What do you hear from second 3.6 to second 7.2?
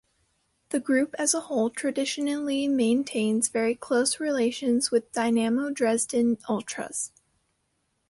close relations with Dynamo Dresden Ultras.